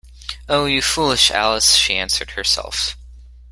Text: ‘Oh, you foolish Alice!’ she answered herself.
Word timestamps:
‘Oh, 0.49 0.65
you 0.65 0.81
foolish 0.81 1.29
Alice!’ 1.29 1.75
she 1.75 1.95
answered 1.95 2.31
herself. 2.31 2.97